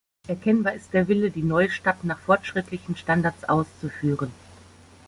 [0.27, 4.31] Erkennbar ist der Wille, die neue Stadt nach fortschrittlichen Standards auszuführen.